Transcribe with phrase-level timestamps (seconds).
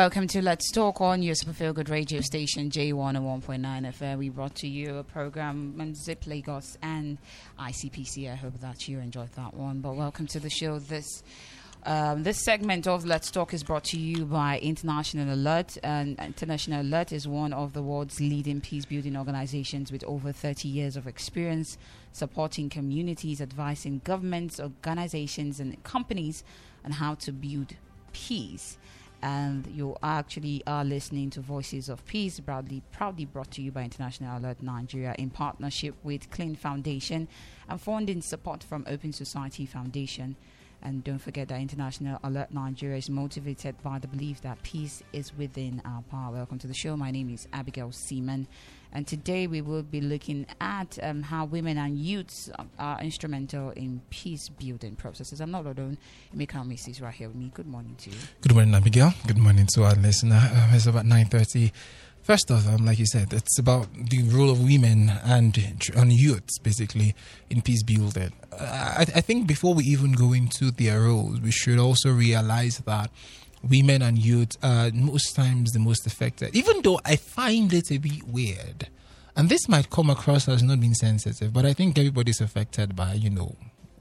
[0.00, 4.16] Welcome to Let's Talk on your Super Feel Good radio station, J101.9 FM.
[4.16, 7.18] We brought to you a program on Zip Lagos and
[7.58, 8.32] ICPC.
[8.32, 9.80] I hope that you enjoyed that one.
[9.82, 10.78] But welcome to the show.
[10.78, 11.22] This
[11.84, 15.76] um, this segment of Let's Talk is brought to you by International Alert.
[15.82, 20.66] And International Alert is one of the world's leading peace building organizations with over 30
[20.66, 21.76] years of experience
[22.12, 26.42] supporting communities, advising governments, organizations, and companies
[26.86, 27.74] on how to build
[28.14, 28.78] peace
[29.22, 33.82] and you actually are listening to Voices of Peace, proudly, proudly brought to you by
[33.82, 37.28] International Alert Nigeria in partnership with CLEEN Foundation
[37.68, 40.36] and funding support from Open Society Foundation.
[40.82, 45.36] And don't forget that International Alert Nigeria is motivated by the belief that peace is
[45.36, 46.32] within our power.
[46.32, 46.96] Welcome to the show.
[46.96, 48.46] My name is Abigail Siman.
[48.92, 54.00] And today we will be looking at um, how women and youths are instrumental in
[54.10, 55.40] peace building processes.
[55.40, 55.96] I'm not alone.
[56.34, 57.50] Emeka Umesi is right here with me.
[57.54, 58.16] Good morning to you.
[58.40, 59.12] Good morning, Abigail.
[59.26, 60.40] Good morning to our listener.
[60.52, 61.70] Um, it's about 9.30.
[62.22, 65.56] First off, um, like you said, it's about the role of women and,
[65.96, 67.14] and youths, basically,
[67.48, 68.32] in peace building.
[68.52, 73.10] I, I think before we even go into their roles, we should also realize that
[73.62, 76.54] women and youth are most times the most affected.
[76.54, 78.88] Even though I find it a bit weird,
[79.36, 83.14] and this might come across as not being sensitive, but I think everybody's affected by,
[83.14, 83.56] you know,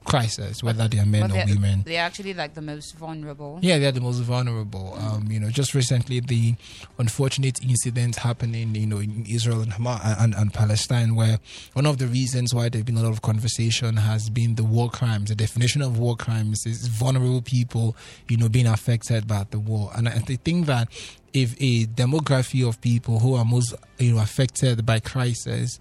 [0.09, 1.83] crisis, whether they are men or women.
[1.85, 3.59] They're actually like the most vulnerable.
[3.61, 4.95] Yeah, they're the most vulnerable.
[4.99, 6.55] Um, you know, just recently the
[6.97, 11.39] unfortunate incident happening, you know, in Israel and Hamas and, and Palestine, where
[11.73, 14.89] one of the reasons why there's been a lot of conversation has been the war
[14.89, 15.29] crimes.
[15.29, 17.95] The definition of war crimes is vulnerable people,
[18.27, 19.91] you know, being affected by the war.
[19.95, 20.89] And I, I think that
[21.33, 25.79] if a demography of people who are most, you know, affected by crisis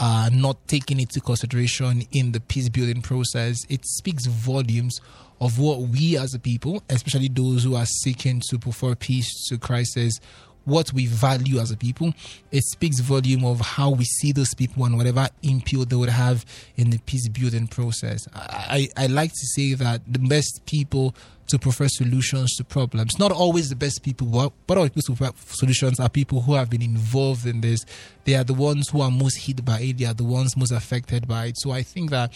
[0.00, 5.00] are not taken into consideration in the peace building process, it speaks volumes
[5.40, 9.58] of what we as a people, especially those who are seeking to prefer peace to
[9.58, 10.18] crisis,
[10.64, 12.12] what we value as a people.
[12.50, 16.44] It speaks volume of how we see those people and whatever input they would have
[16.76, 18.26] in the peace building process.
[18.34, 21.14] I, I, like to say that the best people
[21.48, 23.18] to prefer solutions to problems.
[23.18, 27.46] Not always the best people, but, but prefer solutions are people who have been involved
[27.46, 27.84] in this.
[28.24, 29.98] They are the ones who are most hit by it.
[29.98, 31.58] They are the ones most affected by it.
[31.58, 32.32] So I think that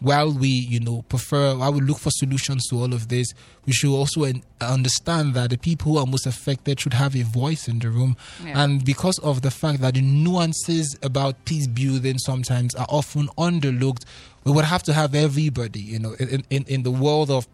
[0.00, 3.32] while we, you know, prefer, while we look for solutions to all of this,
[3.66, 7.22] we should also en- understand that the people who are most affected should have a
[7.22, 8.16] voice in the room.
[8.44, 8.62] Yeah.
[8.62, 14.04] And because of the fact that the nuances about peace building sometimes are often underlooked,
[14.44, 17.46] we would have to have everybody, you know, in, in, in the world of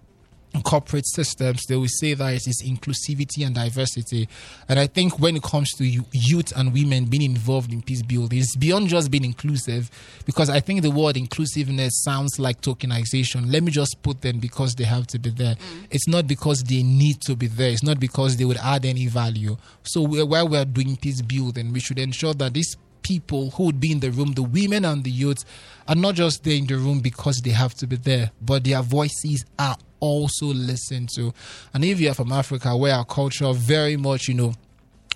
[0.62, 4.28] corporate systems, they will say that it is inclusivity and diversity.
[4.68, 8.38] And I think when it comes to youth and women being involved in peace building,
[8.38, 9.90] it's beyond just being inclusive,
[10.26, 13.52] because I think the word inclusiveness sounds like tokenization.
[13.52, 15.54] Let me just put them because they have to be there.
[15.54, 15.86] Mm.
[15.90, 17.70] It's not because they need to be there.
[17.70, 19.56] It's not because they would add any value.
[19.82, 23.92] So while we're doing peace building, we should ensure that these people who would be
[23.92, 25.44] in the room, the women and the youths,
[25.86, 28.82] are not just there in the room because they have to be there, but their
[28.82, 31.32] voices are also listened to.
[31.72, 34.54] And if you are from Africa, where our culture very much, you know,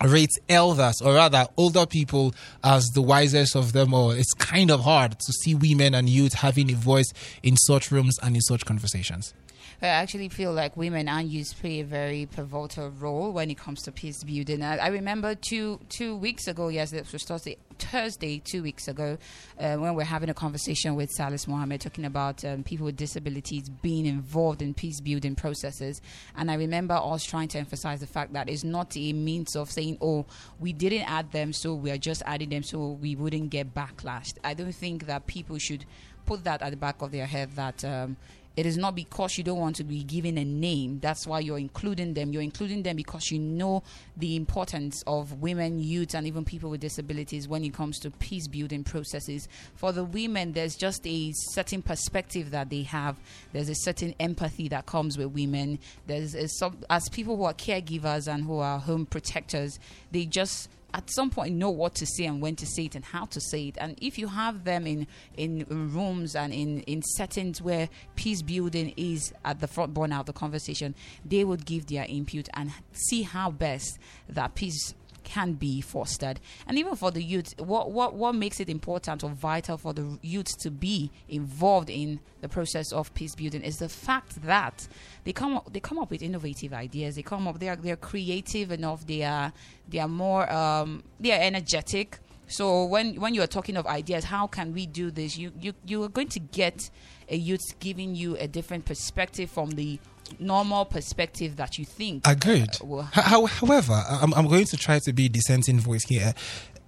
[0.03, 2.33] rates elders or rather older people
[2.63, 6.33] as the wisest of them all, it's kind of hard to see women and youth
[6.33, 7.11] having a voice
[7.43, 9.33] in such rooms and in such conversations.
[9.81, 13.81] I actually feel like women and youth play a very pivotal role when it comes
[13.83, 14.61] to peace building.
[14.61, 19.17] I, I remember two two weeks ago, yes, this was Thursday, Thursday two weeks ago,
[19.57, 22.97] uh, when we are having a conversation with Salis Mohammed talking about um, people with
[22.97, 26.01] disabilities being involved in peace building processes.
[26.35, 29.71] And I remember us trying to emphasize the fact that it's not a means of
[29.71, 30.25] saying, oh,
[30.59, 34.33] we didn't add them, so we are just adding them so we wouldn't get backlash.
[34.43, 35.85] I don't think that people should
[36.25, 38.17] put that at the back of their head that um,
[38.59, 40.99] it is not because you don't want to be given a name.
[40.99, 42.33] That's why you're including them.
[42.33, 43.83] You're including them because you know
[44.17, 48.49] the importance of women, youth, and even people with disabilities when it comes to peace
[48.49, 49.47] building processes.
[49.75, 53.15] For the women, there's just a certain perspective that they have.
[53.53, 55.79] There's a certain empathy that comes with women.
[56.07, 56.49] There's a,
[56.89, 59.79] as people who are caregivers and who are home protectors,
[60.11, 63.05] they just at some point know what to say and when to say it and
[63.05, 63.77] how to say it.
[63.79, 65.07] And if you have them in
[65.37, 70.25] in rooms and in in settings where peace building is at the front burner of
[70.25, 74.93] the conversation, they would give their input and see how best that peace
[75.29, 76.39] can be fostered.
[76.65, 80.17] And even for the youth, what, what, what makes it important or vital for the
[80.23, 84.87] youth to be involved in the process of peace building is the fact that
[85.25, 87.15] they come up, they come up with innovative ideas.
[87.15, 89.05] They come up, they are, they're creative enough.
[89.05, 89.53] They are,
[89.87, 92.17] they are more, um, they are energetic.
[92.47, 95.37] So when, when you are talking of ideas, how can we do this?
[95.37, 96.89] You, you, you are going to get
[97.29, 99.99] a youth giving you a different perspective from the
[100.39, 102.27] normal perspective that you think.
[102.27, 102.69] Agreed.
[102.81, 106.33] Uh, will How, however, I'm, I'm going to try to be dissenting voice here.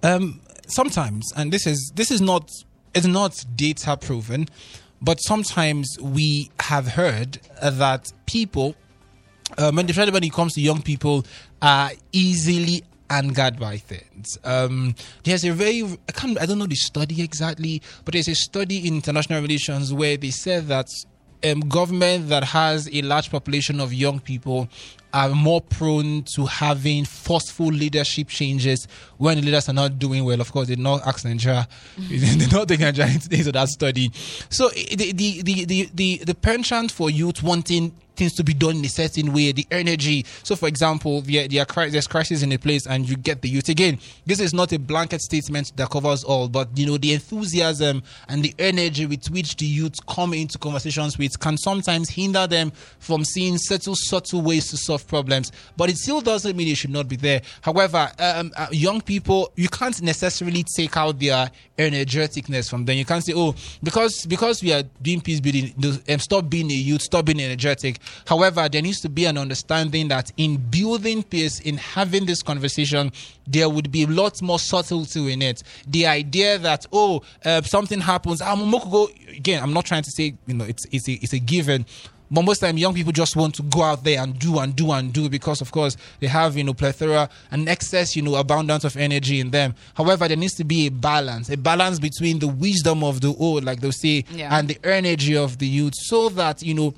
[0.02, 2.48] Um, sometimes, and this is this is not
[2.94, 4.48] it's not data proven,
[5.00, 8.74] but sometimes we have heard uh, that people,
[9.58, 11.24] um, and especially when it comes to young people,
[11.60, 14.38] are easily angered by things.
[14.42, 14.94] Um,
[15.24, 18.86] there's a very I can't I don't know the study exactly, but there's a study
[18.86, 20.86] in international relations where they said that
[21.44, 24.68] um, government that has a large population of young people
[25.14, 30.40] are more prone to having forceful leadership changes when the leaders are not doing well.
[30.40, 31.68] Of course, they did not ask Nigeria,
[31.98, 34.10] they did not take Nigeria into that study.
[34.48, 38.76] So the the the the the, the penchant for youth wanting things to be done
[38.76, 40.24] in a certain way, the energy.
[40.44, 43.68] So, for example, are, there's crisis in a place and you get the youth.
[43.68, 48.02] Again, this is not a blanket statement that covers all, but, you know, the enthusiasm
[48.28, 52.70] and the energy with which the youth come into conversations with can sometimes hinder them
[53.00, 55.50] from seeing subtle, subtle ways to solve problems.
[55.76, 57.42] But it still doesn't mean it should not be there.
[57.62, 62.96] However, um, uh, young people, you can't necessarily take out their energeticness from them.
[62.96, 65.74] You can't say, oh, because because we are doing peace building,
[66.08, 67.98] um, stop being a youth, stop being energetic.
[68.26, 73.12] However, there needs to be an understanding that in building peace, in having this conversation,
[73.46, 75.62] there would be lots more subtlety in it.
[75.86, 79.62] The idea that oh, uh, something happens, I'm go again.
[79.62, 81.86] I'm not trying to say you know it's it's a, it's a given.
[82.34, 84.90] But most time, young people just want to go out there and do and do
[84.92, 88.84] and do because, of course, they have you know plethora and excess, you know, abundance
[88.84, 89.74] of energy in them.
[89.94, 93.64] However, there needs to be a balance, a balance between the wisdom of the old,
[93.64, 94.56] like they'll say, Yeah.
[94.58, 96.94] and the energy of the youth, so that you know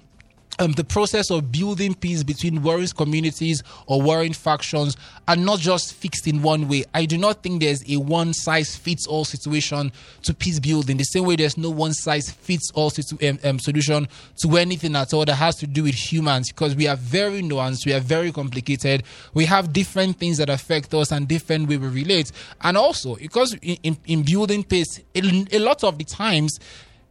[0.58, 4.96] um, the process of building peace between warring communities or warring factions
[5.26, 6.84] are not just fixed in one way.
[6.92, 9.92] I do not think there's a one size fits all situation
[10.22, 10.96] to peace building.
[10.96, 14.08] The same way there's no one size fits all situ- um, um, solution
[14.42, 17.86] to anything at all that has to do with humans because we are very nuanced,
[17.86, 19.02] we are very complicated,
[19.32, 22.30] we have different things that affect us and different way we relate.
[22.60, 26.58] And also, because in, in, in building peace, a, a lot of the times,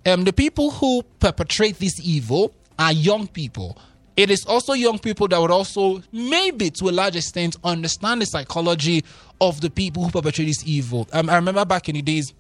[0.06, 2.54] um, the people who perpetrate this evil
[2.84, 3.78] are young people.
[4.16, 8.26] It is also young people that would also, maybe to a large extent, understand the
[8.26, 9.04] psychology
[9.42, 11.08] of the people who perpetrate this evil.
[11.12, 12.34] Um, I remember back in the days,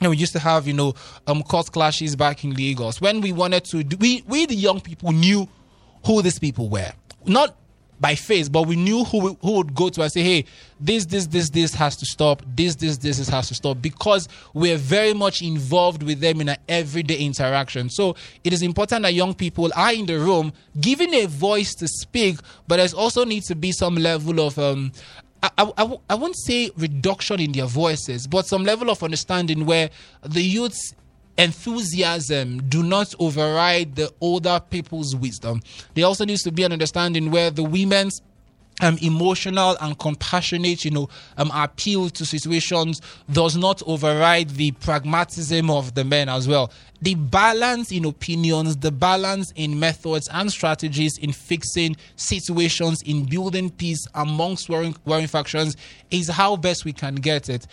[0.00, 0.94] know, we used to have, you know,
[1.26, 3.00] um, court clashes back in Lagos.
[3.00, 5.48] When we wanted to, do, we, we the young people knew
[6.06, 6.92] who these people were.
[7.26, 7.56] Not
[8.00, 10.44] by face, but we knew who who would go to and say, "Hey,
[10.80, 12.42] this, this, this, this has to stop.
[12.54, 16.48] This, this, this, this has to stop," because we're very much involved with them in
[16.48, 17.90] an everyday interaction.
[17.90, 21.88] So it is important that young people are in the room, giving a voice to
[21.88, 24.92] speak, but there's also needs to be some level of um,
[25.42, 29.90] I, I, I won't say reduction in their voices, but some level of understanding where
[30.22, 30.94] the youth's
[31.38, 35.62] enthusiasm do not override the older people's wisdom.
[35.94, 38.20] There also needs to be an understanding where the women's
[38.80, 45.70] um, emotional and compassionate, you know, um, appeal to situations does not override the pragmatism
[45.70, 46.70] of the men as well.
[47.00, 53.70] The balance in opinions, the balance in methods and strategies in fixing situations, in building
[53.70, 55.76] peace amongst warring, warring factions
[56.10, 57.66] is how best we can get it.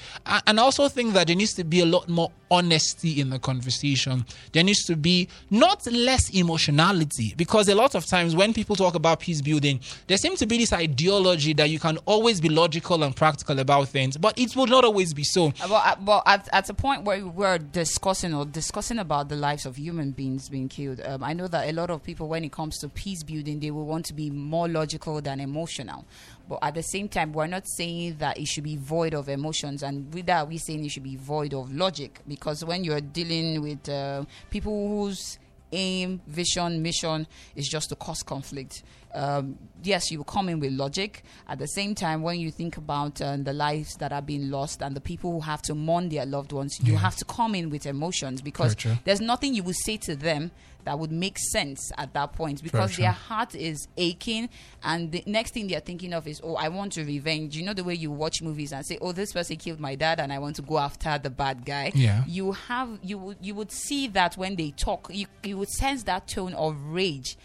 [0.46, 3.40] And I also think that there needs to be a lot more honesty in the
[3.40, 4.26] conversation.
[4.52, 8.94] There needs to be not less emotionality because a lot of times when people talk
[8.94, 13.04] about peace building, there seems to be this ideology that you can always be logical
[13.04, 15.52] and practical about things, but it will not always be so.
[15.60, 19.66] Well, at, well, at, at a point where we're discussing or discussing about the lives
[19.66, 22.54] of human beings being killed, um, I know that a lot of people, when it
[22.54, 26.06] comes to peace building, they will want to be more logical than emotional.
[26.48, 29.84] But at the same time, we're not saying that it should be void of emotions,
[29.84, 32.22] and with that, we're saying it should be void of logic.
[32.26, 35.40] Because when you're dealing with uh, people whose
[35.72, 38.84] aim, vision, mission is just to cause conflict.
[39.16, 41.24] Um, yes, you will come in with logic.
[41.48, 44.82] At the same time, when you think about uh, the lives that are being lost
[44.82, 47.00] and the people who have to mourn their loved ones, you Yeah.
[47.00, 50.52] have to come in with emotions because there's nothing you would say to them
[50.84, 54.48] that would make sense at that point because their heart is aching
[54.84, 57.74] and the next thing they're thinking of is oh i want to revenge you know
[57.74, 60.38] the way you watch movies and say oh this person killed my dad and i
[60.38, 62.24] want to go after the bad guy Yeah.
[62.28, 66.04] you have you would you would see that when they talk you, you would sense
[66.04, 67.36] that tone of rage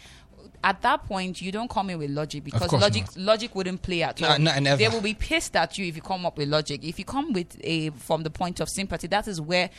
[0.63, 3.17] at that point you don't come in with logic because logic not.
[3.17, 6.25] logic wouldn't play at all no, they will be pissed at you if you come
[6.25, 9.41] up with logic if you come with a from the point of sympathy that is
[9.41, 9.69] where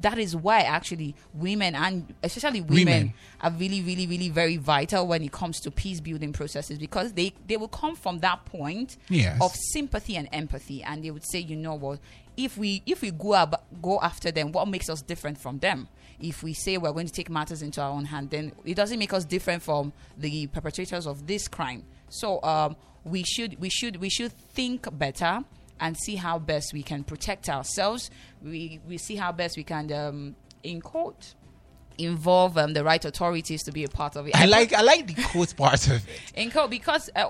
[0.00, 3.14] that is why actually women and especially women, Women.
[3.42, 7.32] are really really really very vital when it comes to peace building processes because they
[7.46, 9.38] they will come from that point Yes.
[9.40, 12.00] of sympathy and empathy and they would say you know what
[12.36, 15.86] if we if we go ab- go after them what makes us different from them
[16.20, 18.98] if we say we're going to take matters into our own hand then it doesn't
[18.98, 21.84] make us different from the perpetrators of this crime.
[22.08, 25.40] So um we should we should we should think better
[25.80, 28.10] and see how best we can protect ourselves.
[28.42, 31.34] We we see how best we can um in court
[31.98, 34.34] involve um, the right authorities to be a part of it.
[34.34, 36.02] I put- like I like the quote part of it.
[36.34, 37.28] in co- because uh,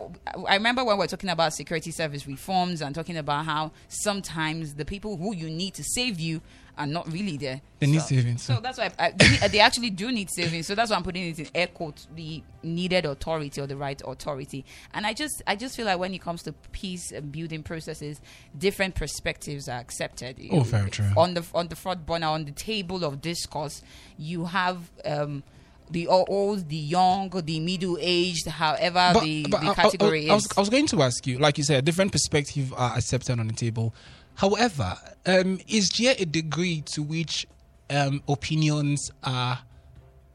[0.48, 4.74] I remember when we are talking about security service reforms and talking about how sometimes
[4.74, 6.40] the people who you need to save you
[6.76, 7.60] are not really there.
[7.78, 10.62] They need so, saving, So so- that's why I, they, they actually do need saving.
[10.64, 14.00] So that's why I'm putting it in air quotes: the needed authority or the right
[14.04, 14.64] authority.
[14.92, 18.20] And I just I just feel like when it comes to peace and building processes,
[18.58, 20.40] different perspectives are accepted.
[20.50, 21.10] Oh, very true.
[21.16, 23.82] On the on the front burner, on the table of discourse,
[24.18, 24.90] you have.
[25.04, 25.42] Um,
[25.90, 30.48] the old, the young, the middle-aged, however the, but the I- I- category I, was.
[30.56, 33.52] I was going to ask you, like you said, different perspectives are accepted on the
[33.52, 33.94] table.
[34.34, 37.46] However, um, is there a degree to which
[37.90, 39.58] um, opinions are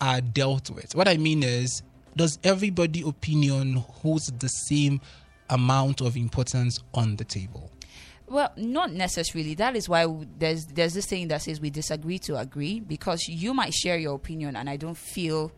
[0.01, 0.96] are dealt with?
[0.96, 1.84] What I mean is,
[2.15, 5.01] does everybody' opinion hold the same
[5.50, 7.70] amount of importance on the table?
[8.27, 9.56] Well, not necessarily.
[9.56, 10.06] That is why
[10.38, 14.15] there's there's this saying that says we disagree to agree because you might share your
[14.15, 15.51] opinion and I don't feel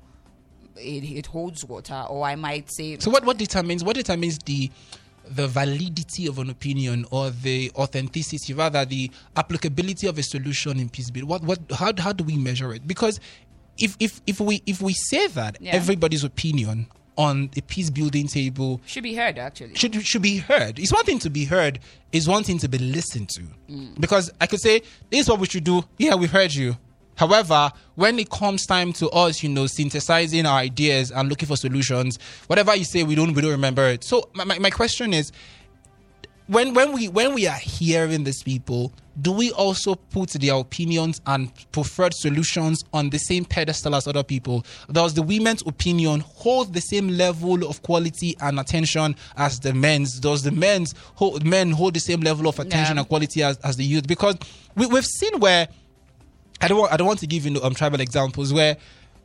[0.78, 4.72] it, it holds water, or I might say So what, what determines what determines the
[5.30, 10.90] the validity of an opinion or the authenticity, rather the applicability of a solution in
[10.90, 11.30] peace building?
[11.30, 12.88] What what how how do we measure it?
[12.88, 13.20] Because
[13.78, 15.74] if if if we if we say that Yeah.
[15.74, 16.88] everybody's opinion
[17.18, 19.76] on the peace building table should be heard actually.
[19.76, 20.80] should should be heard.
[20.80, 21.80] It's one thing to be heard,
[22.12, 23.42] it's one thing to be listened to.
[23.70, 24.00] Mm.
[24.00, 25.84] Because I could say, this is what we should do.
[25.98, 26.78] Yeah, we've heard you.
[27.22, 31.56] However, when it comes time to us, you know, synthesizing our ideas and looking for
[31.56, 34.04] solutions, whatever you say, we don't we don't remember it.
[34.04, 35.32] So my, my, my question is
[36.48, 41.22] when when we when we are hearing these people, do we also put their opinions
[41.28, 44.66] and preferred solutions on the same pedestal as other people?
[44.92, 50.20] Does the women's opinion hold the same level of quality and attention as the men's?
[50.20, 53.02] Does the men's hold, men hold the same level of attention No.
[53.02, 54.08] and quality as, as the youth?
[54.08, 54.38] Because
[54.76, 55.68] we, we've seen where
[56.62, 58.78] I don't want, I don't want to give you um, tribal examples where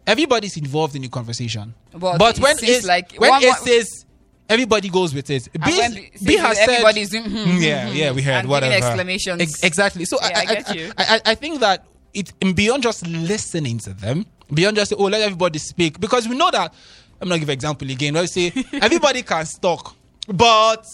[0.07, 4.05] everybody's involved in the conversation, But but when it's like when one- it says
[4.49, 5.49] everybody goes with it.
[5.53, 8.49] B, when B, B- has said, doing, hmm, hmm, yeah, hmm, yeah, we heard and
[8.49, 9.43] whatever exclamations.
[9.43, 10.05] Ex- exactly.
[10.05, 10.93] So Yeah, I, I get you.
[10.97, 15.21] I, I, I think that it beyond just listening to them, beyond just oh, let
[15.21, 16.73] everybody speak, because we know that.
[17.21, 18.15] I'm not give example again.
[18.15, 19.97] Let's say everybody can talk,
[20.29, 20.85] but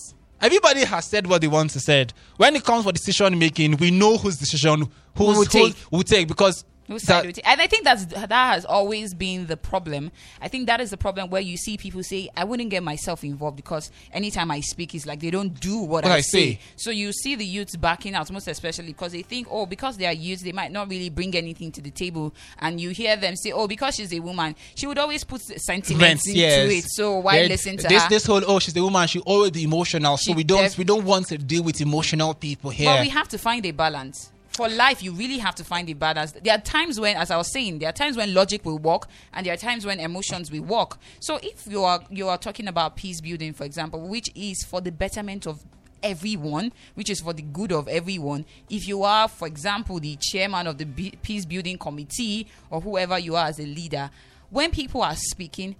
[0.43, 2.13] everybody has said what they want to said.
[2.37, 6.29] When it comes for decision making, we know whose decision who will take will take
[6.29, 9.57] because Whose that- side would it- and I think that's that has always been the
[9.57, 10.11] problem.
[10.41, 13.23] I think that is the problem where you see people say, "I wouldn't get myself
[13.23, 16.55] involved because anytime I speak, it's like they don't do what, What I, I say.
[16.55, 16.59] say.
[16.77, 20.07] So you see the youths backing out, most especially because they think, "Oh, because they
[20.07, 23.37] are youths, they might not really bring anything to the table." And you hear them
[23.37, 26.71] say, "Oh, because she's a woman, she would always put sentiments into yes.
[26.71, 26.85] it.
[26.91, 29.53] So why There- listen to this, her?" This whole oh she's the woman she always
[29.53, 32.71] be emotional so She we don't def- we don't want to deal with emotional people
[32.71, 32.87] here.
[32.87, 34.31] But we have to find a balance.
[34.53, 36.33] For life, you really have to find the balance.
[36.33, 39.09] There are times when, as I was saying, there are times when logic will work,
[39.33, 40.99] and there are times when emotions will work.
[41.21, 44.83] So, if you are you are talking about peace building, for example, which is for
[44.83, 45.65] the betterment of
[46.03, 48.45] everyone, which is for the good of everyone.
[48.69, 50.85] If you are, for example, the chairman of the
[51.23, 54.11] peace building committee or whoever you are as a leader,
[54.51, 55.77] when people are speaking,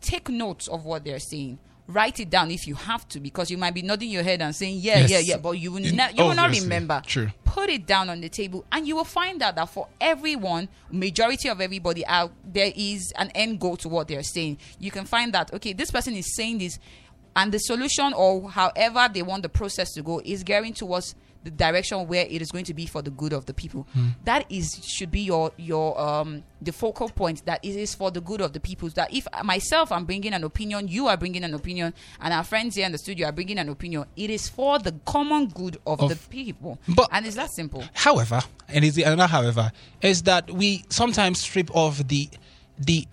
[0.00, 1.58] take notes of what they're saying.
[1.90, 4.54] Write it down if you have to, because you might be nodding your head and
[4.54, 5.10] saying, "Yeah, Yes.
[5.10, 7.02] yeah, yeah," but you will, ne- you will not remember.
[7.06, 7.30] True.
[7.44, 11.48] Put it down on the table, and you will find out that for everyone, majority
[11.48, 14.58] of everybody out there is an end goal to what they're saying.
[14.78, 16.78] You can find that okay, this person is saying this,
[17.34, 21.14] and the solution or however they want the process to go is gearing towards
[21.50, 23.86] the direction where it is going to be for the good of the people.
[23.94, 24.08] Hmm.
[24.24, 27.44] That is should be your your um the focal point.
[27.46, 28.88] That it is for the good of the people.
[28.90, 32.74] That if myself I'm bringing an opinion, you are bringing an opinion, and our friends
[32.76, 34.04] here in the studio are bringing an opinion.
[34.16, 36.78] It is for the common good of, Of- the people.
[36.88, 37.84] But- and it's that simple.
[37.94, 42.28] However, and is another however, is that we sometimes strip off the
[42.78, 43.06] the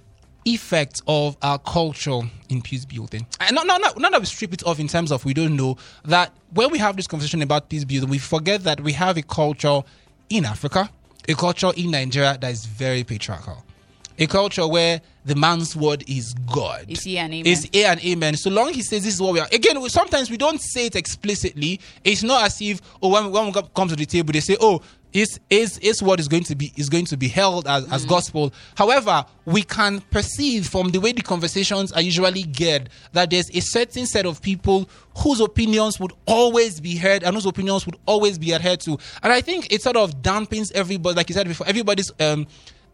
[0.45, 3.25] effect of our culture in peace building.
[3.39, 5.55] And not, not, not, not that we strip it off in terms of we don't
[5.55, 9.17] know that when we have this conversation about peace building, we forget that we have
[9.17, 9.81] a culture
[10.29, 10.89] in Africa,
[11.27, 13.63] a culture in Nigeria that is very patriarchal.
[14.17, 16.85] A culture where the man's word is God.
[16.87, 17.51] Is he an amen?
[17.51, 18.37] Is a and amen.
[18.37, 19.47] So long he says this is what we are.
[19.51, 21.81] Again, sometimes we don't say it explicitly.
[22.01, 24.81] It's not as if oh when, when we come to the table they say oh
[25.15, 28.05] is is is what is going to be is going to be held as, as
[28.05, 28.53] gospel.
[28.75, 33.61] However, we can perceive from the way the conversations are usually geared that there's a
[33.61, 38.37] certain set of people whose opinions would always be heard and whose opinions would always
[38.37, 38.97] be adhered to.
[39.23, 42.45] And I think it sort of dampens everybody, like you said before, everybody's um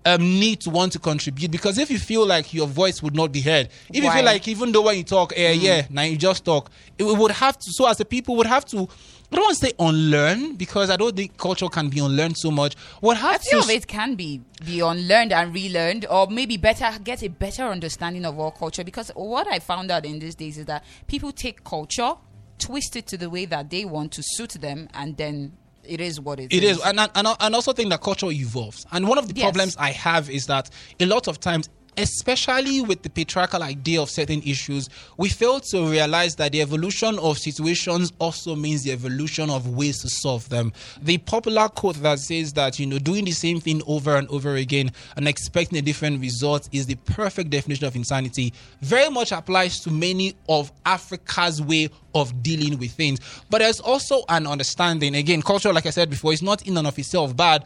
[0.05, 3.31] um, need to want to contribute because if you feel like your voice would not
[3.31, 6.17] be heard, if you feel like even though when you talk, eh, yeah, now you
[6.17, 7.71] just talk, it would have to.
[7.71, 8.87] So as a people, would have to.
[9.31, 12.51] I don't want to say unlearn because I don't think culture can be unlearned so
[12.51, 12.75] much.
[12.99, 13.71] What have I feel to.
[13.71, 18.37] it can be be unlearned and relearned, or maybe better get a better understanding of
[18.39, 18.83] our culture.
[18.83, 22.13] Because what I found out in these days is that people take culture,
[22.59, 25.53] twist it to the way that they want to suit them, and then
[25.85, 26.77] it is what it It is.
[26.77, 28.85] is, and, and and and also think that culture evolves.
[28.91, 29.43] And one of the Yes.
[29.45, 30.69] problems I have is that
[30.99, 35.89] a lot of times, especially with the patriarchal idea of certain issues, we fail to
[35.89, 40.71] realize that the evolution of situations also means the evolution of ways to solve them.
[41.01, 44.55] The popular quote that says that you know doing the same thing over and over
[44.55, 48.53] again and expecting a different result is the perfect definition of insanity.
[48.81, 53.19] Very much applies to many of Africa's way of dealing with things.
[53.49, 55.15] But there's also an understanding.
[55.15, 57.65] Again, culture, like I said before, is not in and of itself bad.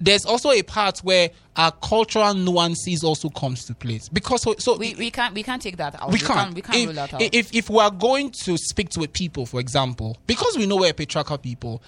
[0.00, 4.76] There's also a part where our cultural nuances also comes to place because so, so
[4.76, 6.12] we, we can't we can't take that out.
[6.12, 6.54] we can't.
[6.54, 7.20] we can't if, rule that out.
[7.22, 10.76] If, if we are going to speak to a people, for example, because we know
[10.76, 11.82] we're patriarchal people,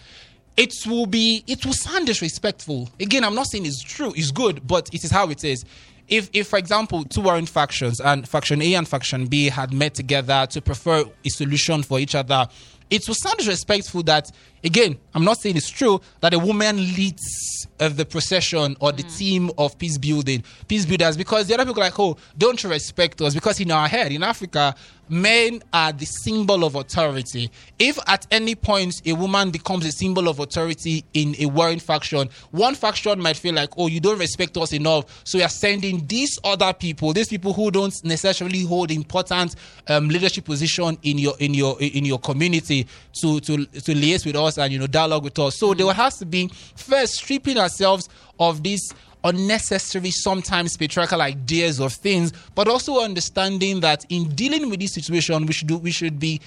[0.57, 2.90] it will be it will sound disrespectful.
[2.99, 5.64] Again, I'm not saying it's true, it's good, but it is how it is.
[6.09, 9.95] If, if for example, two warring factions and faction A and faction B had met
[9.95, 12.49] together to prefer a solution for each other,
[12.91, 14.31] it will sound disrespectful that,
[14.65, 19.05] again, I'm not saying it's true, that a woman leads of the procession or the
[19.05, 19.19] mm.
[19.19, 22.69] team of peace building, peace builders, because the other people are like, oh, don't you
[22.71, 23.35] respect us?
[23.35, 24.75] Because in our head, in Africa,
[25.11, 27.51] men are the symbol of authority.
[27.79, 32.29] If at any point a woman becomes a symbol of authority in a warring faction,
[32.53, 35.23] one faction might feel like, oh, you don't respect us enough.
[35.25, 39.57] So we are sending these other people, these people who don't necessarily hold important
[39.89, 42.87] um, leadership position in your in your in your community
[43.21, 45.59] to to to liaise with us and you know dialogue with us.
[45.59, 48.93] So there has to be first stripping ourselves of this
[49.25, 55.47] unnecessary, sometimes patriarchal ideas of things, but also understanding that in dealing with this situation,
[55.47, 56.41] we should do, we should be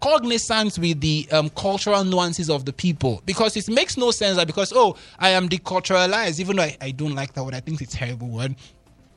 [0.00, 3.22] cognizant with the um, cultural nuances of the people.
[3.26, 6.90] Because it makes no sense that because oh I am deculturalized, even though I, I
[6.90, 8.54] don't like that word, I think it's a terrible word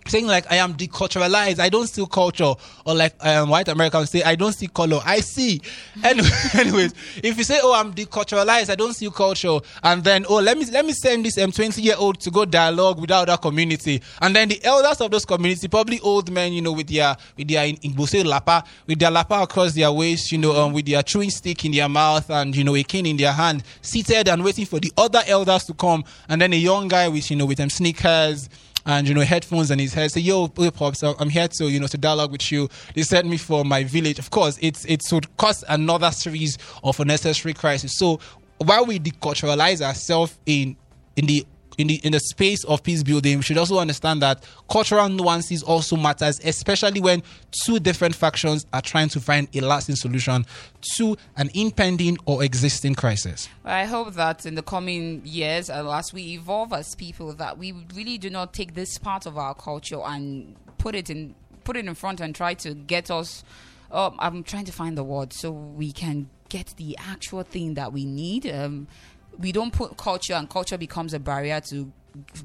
[0.07, 2.53] saying like I am deculturalized, I don't see culture,
[2.85, 5.61] or like um, white Americans say I don't see color, I see.
[6.03, 10.35] Anyway, anyways, if you say oh I'm deculturalized, I don't see culture, and then oh
[10.35, 13.37] let me let me send this um 20 year old to go dialogue with our
[13.37, 17.15] community, and then the elders of those community, probably old men, you know, with their
[17.37, 20.73] with their in Igbo say lapa, with their lapa across their waist, you know, um,
[20.73, 23.63] with their chewing stick in their mouth and you know a cane in their hand,
[23.81, 27.29] seated and waiting for the other elders to come, and then a young guy with
[27.31, 28.49] you know with them sneakers
[28.85, 31.87] and you know headphones on his head say yo pops i'm here to you know
[31.87, 32.69] to dialogue with you.
[32.95, 34.19] They sent me for my village.
[34.19, 38.19] Of course it's it would cause another series of unnecessary crisis so
[38.57, 40.75] while we deculturalize ourselves in
[41.15, 41.45] in the
[41.77, 45.63] in the in the space of peace building, we should also understand that cultural nuances
[45.63, 47.23] also matters, especially when
[47.65, 50.45] two different factions are trying to find a lasting solution
[50.97, 53.49] to an impending or existing crisis.
[53.63, 57.73] I hope that in the coming years, uh, as we evolve as people, that we
[57.95, 61.85] really do not take this part of our culture and put it in put it
[61.85, 63.43] in front and try to get us.
[63.91, 67.93] Um, I'm trying to find the word so we can get the actual thing that
[67.93, 68.45] we need.
[68.45, 68.87] Um,
[69.39, 71.91] we don't put culture, and culture becomes a barrier to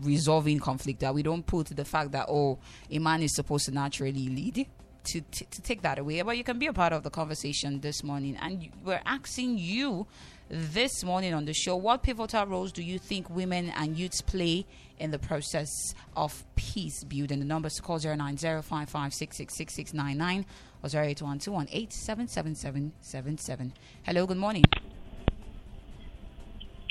[0.00, 1.00] resolving conflict.
[1.00, 2.58] That we don't put the fact that oh,
[2.90, 4.66] a man is supposed to naturally lead
[5.04, 6.22] to, to, to take that away.
[6.22, 8.36] But you can be a part of the conversation this morning.
[8.40, 10.06] And we're asking you
[10.48, 14.64] this morning on the show what pivotal roles do you think women and youths play
[14.98, 15.68] in the process
[16.16, 17.40] of peace building?
[17.40, 20.46] The numbers to call 09055666699
[20.82, 23.72] or 08121877777.
[24.04, 24.64] Hello, good morning.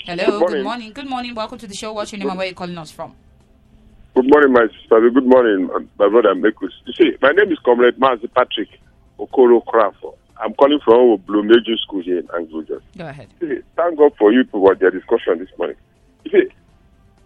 [0.08, 0.62] Hello, Good good morning.
[0.64, 0.92] morning.
[0.94, 1.34] Good morning.
[1.34, 1.92] Welcome to the show.
[1.92, 3.14] What's your name and where you calling us from?
[4.14, 5.10] Good morning, my sister.
[5.10, 6.72] Good morning, um, my brother Mekus.
[6.86, 8.70] You see, my name is Comrade Mazi Patrick
[9.18, 10.14] Okoro Crafo.
[10.40, 12.62] I'm calling from Blue Major School here in Anglo
[12.96, 13.28] Go ahead.
[13.38, 15.76] See, thank God for you for their discussion this morning.
[16.24, 16.54] You see,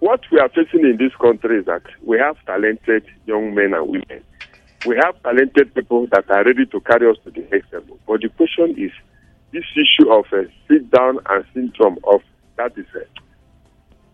[0.01, 3.87] what we are facing in this country is that we have talented young men and
[3.87, 4.25] women.
[4.87, 8.01] We have talented people that are ready to carry us to the next level.
[8.09, 8.91] But the question is
[9.53, 12.23] this issue of a sit down and syndrome of
[12.57, 13.01] that is uh,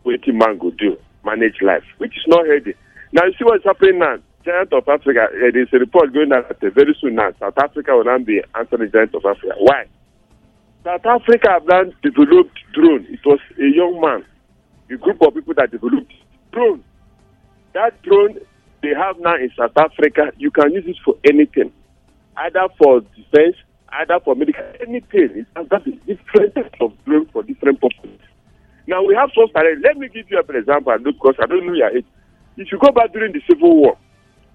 [0.05, 2.75] waiting man go do, manage life, which is not healthy.
[3.13, 4.17] Now, you see what's happening now.
[4.45, 7.59] Giant of Africa, uh, there's a report going out that uh, very soon now, South
[7.59, 9.55] Africa will now be answering Giant of Africa.
[9.59, 9.85] Why?
[10.85, 13.07] South Africa have now developed drone.
[13.11, 14.25] It was a young man,
[14.91, 16.13] a group of people that developed
[16.53, 16.85] drone.
[17.75, 18.39] That drone
[18.83, 21.73] they have now in South Africa, you can use it for anything,
[22.37, 23.57] either for defense,
[23.91, 25.31] either for medical, anything.
[25.35, 28.21] It's got different types of drone for different purposes.
[28.89, 29.85] Now we have some talent.
[29.85, 32.07] Let me give you an example, because I don't know your age.
[32.57, 33.99] If you go back during the Civil War,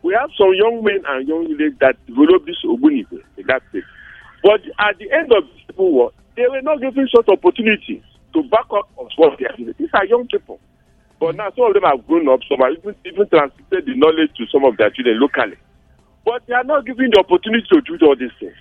[0.02, 3.86] we have some young men and young ladies that developed this Ogbunigwe in that place.
[4.42, 8.02] But at the end of the Civil War, they were not given such opportunities
[8.34, 9.76] to back up on what they are doing.
[9.78, 10.60] These are young people.
[11.22, 14.34] But now some of them have grown up, some have even, even transmitted the knowledge
[14.42, 15.62] to some of their children locally.
[16.26, 18.58] But they are not given the opportunity to do all these things.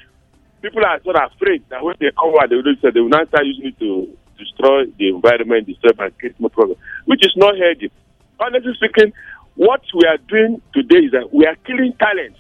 [0.61, 3.73] People are sort of afraid that when they come out, they will not start using
[3.73, 7.91] it to destroy the environment, destroy and create more problems, which is not healthy.
[8.41, 9.13] Honestly speaking,
[9.55, 12.37] what we are doing today is that we are killing talent.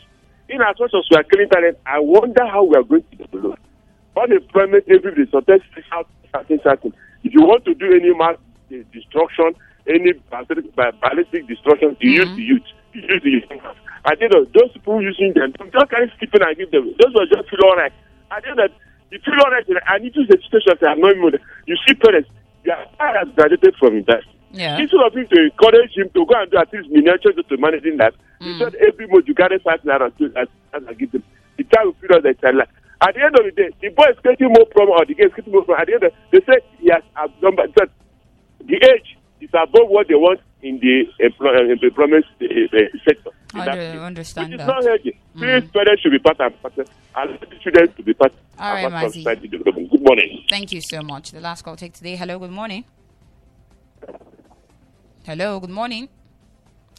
[0.48, 3.16] In as much as we are killing talent, I wonder how we are going to
[3.16, 3.58] develop.
[4.16, 5.64] Unemployment every day, so that's
[6.32, 6.92] something certain.
[7.24, 8.36] If you want to do any mass
[8.92, 9.54] destruction,
[9.86, 12.36] any ballistic, ba- ballistic destruction, you use mm-hmm.
[12.36, 12.68] the youth.
[12.92, 13.44] You use the youth.
[14.04, 16.92] I think those people using them, just kind of skipping and give them.
[17.00, 17.92] Those were just feel all right.
[18.30, 18.72] I think that
[19.12, 21.38] you feel all right, and it is a situation that not even.
[21.66, 22.30] You see parents,
[22.64, 24.32] their child has graduated from university.
[24.52, 24.78] Yeah.
[24.78, 27.96] Instead of him to encourage him to go and do at least miniature to managing
[27.98, 28.52] that, mm.
[28.52, 31.22] instead every month you carry five naira to as, I give them.
[31.56, 32.60] The child will feel that child.
[33.00, 35.26] At the end of the day, the boy is getting more problem or the girl
[35.26, 35.80] is getting more problem.
[35.80, 37.88] At the end of they say he has abnormal that
[38.64, 43.30] the age is above what they want in the employ, uh, employment uh, uh, sector.
[43.54, 44.00] in I that do place.
[44.00, 44.72] understand Which is that.
[44.72, 45.18] not healthy.
[45.36, 46.84] Please, parents should be part and parcel.
[47.14, 49.90] Allow the children to be part All right, and parcel of society development.
[49.90, 50.44] Good morning.
[50.48, 51.30] Thank you so much.
[51.32, 52.16] The last call take today.
[52.16, 52.84] Hello, good morning.
[55.24, 56.08] Hello, good morning.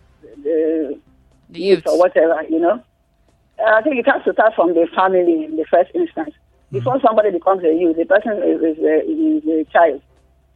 [0.45, 1.01] the
[1.51, 1.87] The youth youth.
[1.87, 2.83] or whatever, you know,
[3.59, 6.35] uh, I think it has to start from the family in the first instance.
[6.73, 10.03] Before somebody becomes a youth, the person is, is, a, is a child.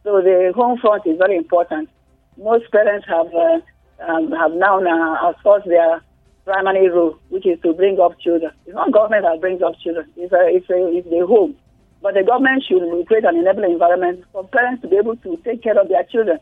[0.03, 1.89] So the home front is very important.
[2.37, 3.59] Most parents have uh,
[4.07, 6.01] um, have now uh, outsourced their
[6.45, 8.51] primary role, which is to bring up children.
[8.65, 10.07] It's not government that brings up children.
[10.17, 11.55] It's a, it's a, it's the home.
[12.01, 15.61] But the government should create an enabling environment for parents to be able to take
[15.61, 16.39] care of their children.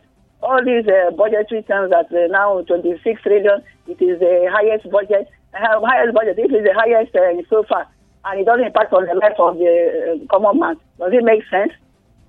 [0.48, 5.28] All these uh, budgetary terms that uh, now 26 trillion, it is the highest budget,
[5.52, 6.40] uh, highest budget.
[6.40, 7.84] This is the highest uh, so far,
[8.24, 10.76] and it doesn't impact on the life of the uh, common man.
[11.04, 11.76] Does it make sense?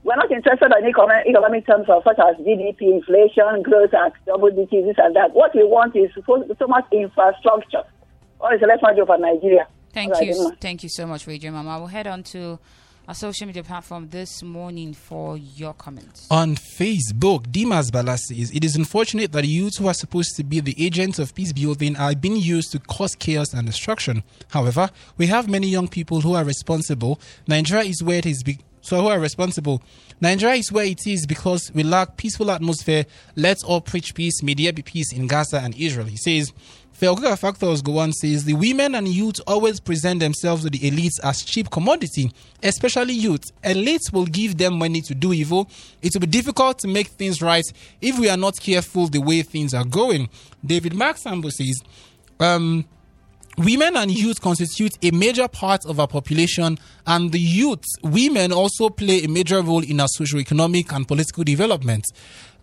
[0.03, 4.51] We're not interested in economic, economic terms of such as GDP, inflation, growth at double
[4.51, 5.31] digits, this and that.
[5.31, 7.87] What we want is so, so much infrastructure.
[8.39, 9.71] What is the left hand for Nigeria?
[9.95, 10.57] Thank you.
[10.61, 11.79] Thank you so much, Radio Mama.
[11.79, 12.59] We'll head on to
[13.09, 16.27] our social media platform this morning for your comments.
[16.31, 20.61] On Facebook, Dimas Bala says, It is unfortunate that youths who are supposed to be
[20.61, 24.23] the agents of peace building are being used to cause chaos and destruction.
[24.51, 27.19] However, we have many young people who are responsible.
[27.47, 28.43] Nigeria is where it is.
[28.43, 29.83] Be- so who are responsible?
[30.21, 33.07] Nigeria is where it is because we lack peaceful atmosphere.
[33.37, 34.41] Let's all preach peace.
[34.43, 36.07] There be peace in Gaza and Israel.
[36.07, 36.53] He says,
[37.01, 41.21] Felguga Factors go on says the women and youth always present themselves to the elites
[41.23, 43.53] as cheap commodity, especially youth.
[43.63, 45.71] Elites will give them money to do evil.
[46.03, 47.65] It will be difficult to make things right
[48.01, 50.29] if we are not careful the way things are going.
[50.67, 51.81] David Mark Sambo says,
[52.41, 52.85] um,
[53.59, 58.89] Women and youth constitute a major part of our population, and the youth, women, also
[58.89, 62.05] play a major role in our socio-economic and political development.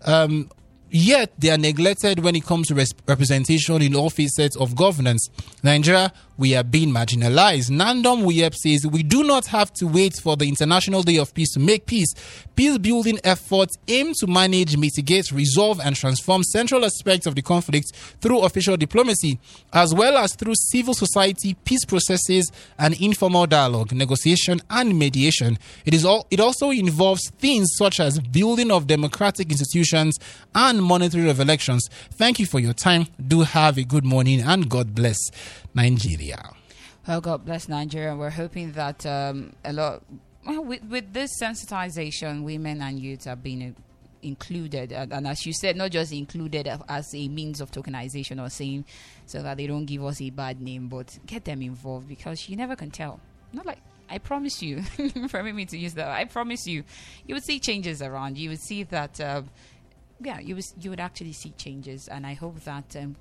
[0.05, 0.49] Um,
[0.89, 5.29] Yet they are neglected when it comes to res- representation in all facets of governance.
[5.63, 7.69] Nigeria, we are being marginalized.
[7.71, 11.53] Nandom Wiyep says we do not have to wait for the International Day of Peace
[11.53, 12.13] to make peace.
[12.55, 17.91] Peace building efforts aim to manage, mitigate, resolve, and transform central aspects of the conflict
[18.21, 19.39] through official diplomacy,
[19.73, 25.57] as well as through civil society, peace processes, and informal dialogue, negotiation, and mediation.
[25.85, 26.27] It is all.
[26.31, 30.17] It also involves things such as building of democratic institutions
[30.53, 31.87] and monitoring of elections.
[32.13, 33.07] Thank you for your time.
[33.25, 35.17] Do have a good morning and God bless
[35.73, 36.24] Nigeria.
[37.07, 38.15] Well, God bless Nigeria.
[38.15, 40.03] We're hoping that um, a lot,
[40.45, 43.81] well, with, with this sensitization, women and youth are being uh,
[44.23, 44.91] included.
[44.91, 48.85] And, and as you said, not just included as a means of tokenization or saying
[49.27, 52.57] so that they don't give us a bad name, but get them involved because you
[52.57, 53.19] never can tell.
[53.53, 54.83] Not like I promise you,
[55.29, 56.07] permit me to use that.
[56.07, 56.83] I promise you,
[57.25, 58.37] you would see changes around.
[58.37, 59.43] You would see that, uh,
[60.19, 63.15] yeah, you would you would actually see changes, and I hope that um,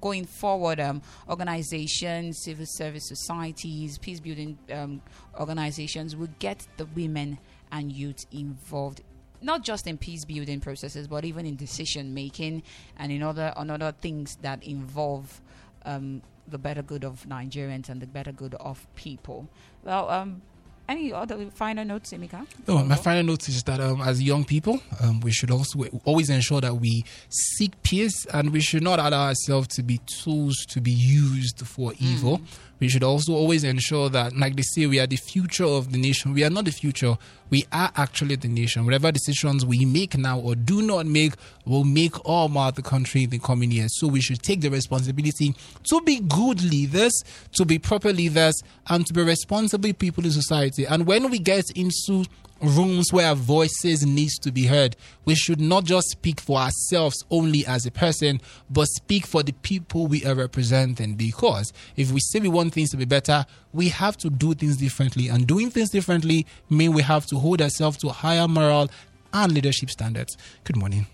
[0.00, 5.02] going forward, um, organizations, civil service societies, peace building um,
[5.38, 7.38] organizations will get the women
[7.72, 9.02] and youth involved.
[9.40, 12.62] Not just in peace building processes, but even in decision making
[12.98, 15.40] and in other on other things that involve
[15.84, 19.48] um, the better good of Nigerians and the better good of people.
[19.84, 20.42] Well, um,
[20.88, 22.46] any other final notes, Emeka?
[22.66, 26.30] No, my final note is that um, as young people, um, we should also always
[26.30, 30.80] ensure that we seek peace and we should not allow ourselves to be tools to
[30.80, 32.40] be used for evil.
[32.80, 35.98] We should also always ensure that, like they say, we are the future of the
[35.98, 36.32] nation.
[36.32, 37.18] We are not the future.
[37.50, 38.84] We are actually the nation.
[38.84, 41.32] Whatever decisions we make now or do not make
[41.64, 43.98] will make all about the country in the coming years.
[43.98, 45.56] So we should take the responsibility
[45.90, 47.12] to be good leaders,
[47.54, 50.77] to be proper leaders, and to be responsible people in society.
[50.86, 52.24] And when we get into
[52.60, 54.96] rooms where voices needs to be heard.
[55.24, 59.52] We should not just speak for ourselves only as a person, but speak for the
[59.52, 61.14] people we are representing.
[61.14, 64.76] Because if we say we want things to be better, we have to do things
[64.76, 65.28] differently.
[65.28, 68.90] And doing things differently mean we have to hold ourselves to higher moral
[69.32, 70.36] and leadership standards.
[70.64, 71.06] Good morning.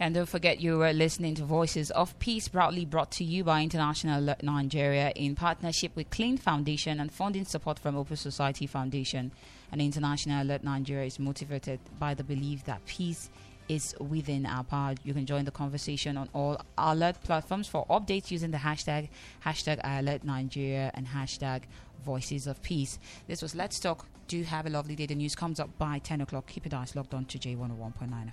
[0.00, 3.62] And don't forget you are listening to Voices of Peace, proudly brought to you by
[3.62, 9.32] International Alert Nigeria in partnership with CLEEN Foundation and funding support from Open Society Foundation.
[9.72, 13.28] And International Alert Nigeria is motivated by the belief that peace
[13.68, 14.94] is within our power.
[15.02, 19.08] You can join the conversation on all alert platforms for updates using the hashtag
[19.44, 21.62] hashtag alert Nigeria and hashtag
[22.04, 23.00] voices of peace.
[23.26, 24.06] This was Let's Talk.
[24.28, 25.06] Do have a lovely day.
[25.06, 26.46] The news comes up by 10 o'clock.
[26.46, 28.30] Keep your eyes locked on to J101.9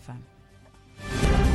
[1.02, 1.55] FM.